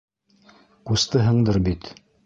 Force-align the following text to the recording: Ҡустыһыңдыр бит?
Ҡустыһыңдыр 0.91 1.65
бит? 1.69 1.97